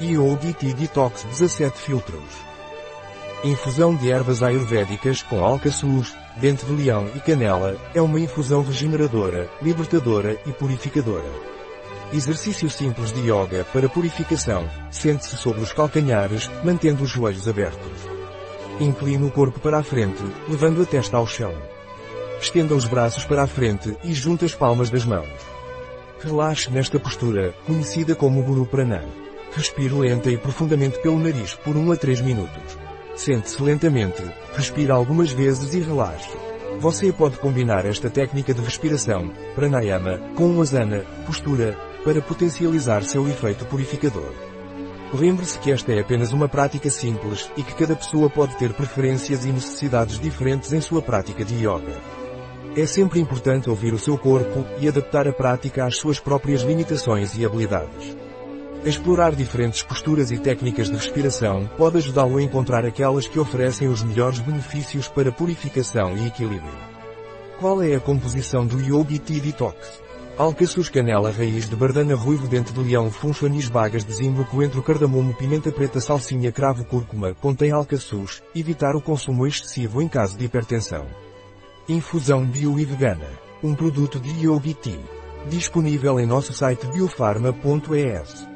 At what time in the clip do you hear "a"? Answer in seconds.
19.78-19.84, 20.82-20.86, 23.44-23.46, 31.92-31.96, 55.28-55.32, 62.36-62.42, 67.94-68.00